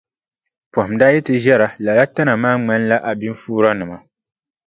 Pɔhim 0.71 0.93
daa 0.99 1.13
yi 1.13 1.19
ti 1.25 1.33
ʒɛra 1.43 1.67
lala 1.83 2.03
tana 2.15 2.33
maa 2.43 2.57
ŋmanila 2.59 2.97
abinfuuranima. 3.09 3.97